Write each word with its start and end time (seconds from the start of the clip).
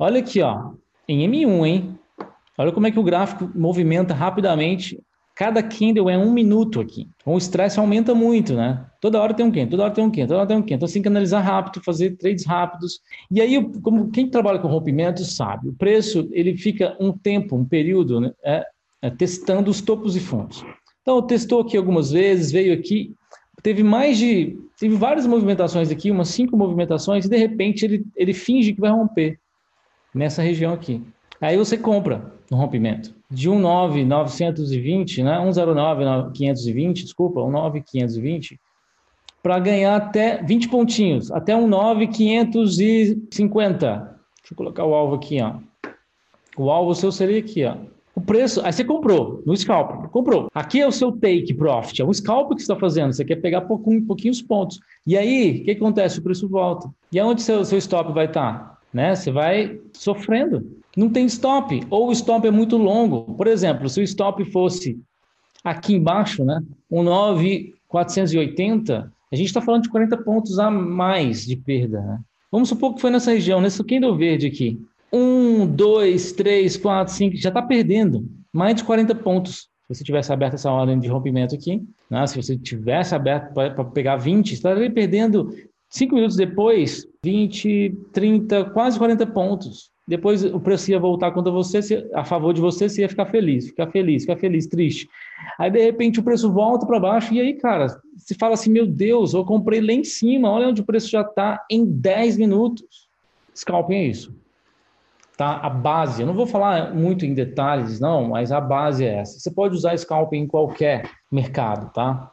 Olha 0.00 0.20
aqui, 0.20 0.40
ó, 0.40 0.74
em 1.08 1.28
M1, 1.28 1.66
hein? 1.66 1.98
Olha 2.56 2.70
como 2.70 2.86
é 2.86 2.90
que 2.92 3.00
o 3.00 3.02
gráfico 3.02 3.50
movimenta 3.52 4.14
rapidamente. 4.14 5.02
Cada 5.34 5.60
candle 5.60 6.08
é 6.08 6.16
um 6.16 6.32
minuto 6.32 6.80
aqui. 6.80 7.08
Então, 7.16 7.34
o 7.34 7.38
estresse 7.38 7.80
aumenta 7.80 8.14
muito, 8.14 8.54
né? 8.54 8.86
Toda 9.00 9.20
hora 9.20 9.34
tem 9.34 9.44
um 9.44 9.50
candle, 9.50 9.70
toda 9.70 9.82
hora 9.84 9.92
tem 9.92 10.04
um 10.04 10.10
candle, 10.10 10.28
toda 10.28 10.38
hora 10.38 10.46
tem 10.46 10.56
um 10.56 10.60
candle. 10.60 10.76
Então, 10.76 10.86
você 10.88 10.94
tem 10.94 11.02
que 11.02 11.08
analisar 11.08 11.40
rápido, 11.40 11.82
fazer 11.82 12.16
trades 12.16 12.46
rápidos. 12.46 13.00
E 13.28 13.40
aí, 13.40 13.60
como 13.80 14.08
quem 14.12 14.30
trabalha 14.30 14.60
com 14.60 14.68
rompimentos 14.68 15.34
sabe, 15.34 15.68
o 15.68 15.72
preço 15.72 16.28
ele 16.30 16.56
fica 16.56 16.96
um 17.00 17.12
tempo, 17.12 17.56
um 17.56 17.64
período, 17.64 18.20
né, 18.20 18.32
é, 18.44 18.64
é, 19.02 19.10
testando 19.10 19.68
os 19.68 19.80
topos 19.80 20.14
e 20.14 20.20
fundos. 20.20 20.64
Então, 21.02 21.20
testou 21.22 21.62
aqui 21.62 21.76
algumas 21.76 22.12
vezes, 22.12 22.52
veio 22.52 22.72
aqui, 22.72 23.14
teve 23.64 23.82
mais 23.82 24.16
de, 24.16 24.56
teve 24.78 24.94
várias 24.94 25.26
movimentações 25.26 25.90
aqui, 25.90 26.08
umas 26.10 26.28
cinco 26.28 26.56
movimentações, 26.56 27.24
e 27.24 27.28
de 27.28 27.36
repente 27.36 27.84
ele, 27.84 28.04
ele 28.14 28.32
finge 28.32 28.72
que 28.72 28.80
vai 28.80 28.90
romper 28.90 29.40
nessa 30.14 30.42
região 30.42 30.72
aqui. 30.72 31.02
Aí 31.40 31.56
você 31.56 31.78
compra 31.78 32.32
no 32.50 32.56
rompimento 32.56 33.14
de 33.30 33.48
1,9,920, 33.48 35.22
né? 35.22 35.38
1,09,520, 35.38 36.94
desculpa, 36.94 37.40
1,9,520, 37.40 38.58
para 39.42 39.58
ganhar 39.58 39.96
até 39.96 40.42
20 40.42 40.68
pontinhos, 40.68 41.30
até 41.30 41.54
1,9,550. 41.54 43.78
Deixa 43.78 44.52
eu 44.52 44.56
colocar 44.56 44.84
o 44.84 44.94
alvo 44.94 45.14
aqui, 45.14 45.40
ó. 45.40 45.54
O 46.56 46.70
alvo 46.70 46.94
seu 46.94 47.12
seria 47.12 47.38
aqui, 47.38 47.64
ó. 47.64 47.76
O 48.16 48.20
preço, 48.20 48.60
aí 48.64 48.72
você 48.72 48.82
comprou 48.82 49.44
no 49.46 49.56
scalp, 49.56 50.10
comprou. 50.10 50.48
Aqui 50.52 50.80
é 50.80 50.86
o 50.86 50.90
seu 50.90 51.12
take 51.12 51.54
profit, 51.54 52.02
é 52.02 52.04
um 52.04 52.12
scalp 52.12 52.48
que 52.48 52.56
você 52.56 52.62
está 52.62 52.74
fazendo, 52.74 53.12
você 53.12 53.24
quer 53.24 53.36
pegar 53.36 53.60
pouquinho, 53.60 54.04
pouquinhos 54.04 54.42
pontos. 54.42 54.80
E 55.06 55.16
aí, 55.16 55.60
o 55.60 55.64
que 55.64 55.70
acontece? 55.70 56.18
O 56.18 56.22
preço 56.22 56.48
volta. 56.48 56.90
E 57.12 57.20
aonde 57.20 57.42
seu, 57.42 57.64
seu 57.64 57.78
stop 57.78 58.12
vai 58.12 58.26
estar? 58.26 58.58
Tá? 58.58 58.77
Né? 58.92 59.14
Você 59.14 59.30
vai 59.30 59.80
sofrendo. 59.92 60.78
Não 60.96 61.08
tem 61.08 61.26
stop, 61.26 61.86
ou 61.90 62.08
o 62.08 62.12
stop 62.12 62.46
é 62.46 62.50
muito 62.50 62.76
longo. 62.76 63.34
Por 63.34 63.46
exemplo, 63.46 63.88
se 63.88 64.00
o 64.00 64.02
stop 64.02 64.44
fosse 64.46 64.98
aqui 65.62 65.94
embaixo, 65.94 66.44
né? 66.44 66.60
Um 66.90 67.02
9,480, 67.02 69.12
a 69.30 69.36
gente 69.36 69.46
está 69.46 69.60
falando 69.60 69.82
de 69.82 69.90
40 69.90 70.16
pontos 70.18 70.58
a 70.58 70.70
mais 70.70 71.46
de 71.46 71.56
perda. 71.56 72.00
Né? 72.00 72.20
Vamos 72.50 72.70
supor 72.70 72.94
que 72.94 73.00
foi 73.00 73.10
nessa 73.10 73.30
região, 73.30 73.60
nesse 73.60 73.82
candle 73.84 74.16
verde 74.16 74.46
aqui. 74.46 74.80
Um, 75.12 75.66
dois, 75.66 76.32
três, 76.32 76.76
quatro, 76.76 77.12
cinco, 77.12 77.36
já 77.36 77.48
está 77.48 77.62
perdendo 77.62 78.26
mais 78.52 78.76
de 78.76 78.84
40 78.84 79.14
pontos. 79.14 79.68
Se 79.86 79.94
você 79.94 80.04
tivesse 80.04 80.32
aberto 80.32 80.54
essa 80.54 80.70
ordem 80.70 80.98
de 80.98 81.08
rompimento 81.08 81.54
aqui, 81.54 81.82
né? 82.10 82.26
se 82.26 82.36
você 82.36 82.56
tivesse 82.56 83.14
aberto 83.14 83.54
para 83.54 83.84
pegar 83.84 84.16
20, 84.16 84.52
estaria 84.52 84.90
perdendo 84.90 85.54
cinco 85.88 86.14
minutos 86.14 86.36
depois 86.36 87.06
20, 87.22 87.96
30, 88.12 88.70
quase 88.70 88.98
40 88.98 89.26
pontos. 89.26 89.90
Depois 90.06 90.42
o 90.42 90.58
preço 90.58 90.90
ia 90.90 90.98
voltar 90.98 91.32
contra 91.32 91.52
você, 91.52 92.08
a 92.14 92.24
favor 92.24 92.54
de 92.54 92.60
você, 92.62 92.88
você 92.88 93.02
ia 93.02 93.08
ficar 93.08 93.26
feliz, 93.26 93.66
ficar 93.66 93.90
feliz, 93.90 94.22
ficar 94.22 94.38
feliz, 94.38 94.66
triste. 94.66 95.06
Aí 95.58 95.70
de 95.70 95.82
repente 95.82 96.18
o 96.18 96.22
preço 96.22 96.50
volta 96.50 96.86
para 96.86 96.98
baixo 96.98 97.34
e 97.34 97.40
aí, 97.40 97.54
cara, 97.54 97.88
se 98.16 98.34
fala 98.34 98.54
assim: 98.54 98.70
meu 98.70 98.86
Deus, 98.86 99.34
eu 99.34 99.44
comprei 99.44 99.82
lá 99.82 99.92
em 99.92 100.04
cima, 100.04 100.50
olha 100.50 100.68
onde 100.68 100.80
o 100.80 100.86
preço 100.86 101.10
já 101.10 101.20
está 101.20 101.62
em 101.70 101.84
10 101.84 102.38
minutos. 102.38 103.08
Scalping 103.54 103.96
é 103.96 104.06
isso 104.06 104.38
tá? 105.38 105.60
A 105.62 105.70
base, 105.70 106.20
eu 106.20 106.26
não 106.26 106.34
vou 106.34 106.48
falar 106.48 106.92
muito 106.92 107.24
em 107.24 107.32
detalhes, 107.32 108.00
não, 108.00 108.28
mas 108.28 108.50
a 108.50 108.60
base 108.60 109.04
é 109.04 109.20
essa. 109.20 109.38
Você 109.38 109.50
pode 109.52 109.76
usar 109.76 109.96
scalping 109.96 110.40
em 110.40 110.46
qualquer 110.48 111.08
mercado, 111.30 111.92
tá? 111.92 112.32